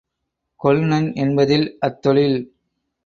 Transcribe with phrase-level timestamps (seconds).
[0.59, 2.39] கொள்நன் என்பதில் அத் தொழில்